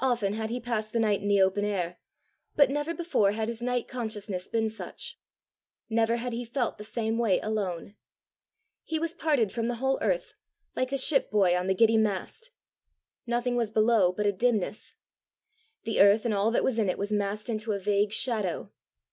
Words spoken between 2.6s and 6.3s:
never before had his night consciousness been such! Never